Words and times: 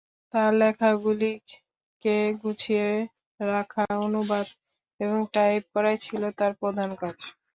তাঁর 0.33 0.51
লেখাগুলোকে 0.55 2.13
গুছিয়ে 2.41 2.87
রাখা, 3.39 3.83
অনুবাদ 4.05 4.47
এবং 4.99 5.19
টাইপ 5.33 5.63
করাই 5.73 5.97
ছিল 6.05 6.21
তাঁর 6.39 6.51
প্রধান 6.61 6.89
কাজ। 7.01 7.17